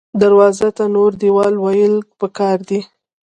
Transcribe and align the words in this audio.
دروازو 0.21 0.69
ته 0.77 0.83
نور 0.95 1.11
دیوال 1.21 1.53
ویل 1.63 1.95
پکار 2.19 2.57
دې 2.69 2.79